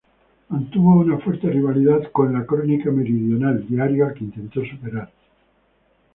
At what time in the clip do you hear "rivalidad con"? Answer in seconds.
1.47-2.33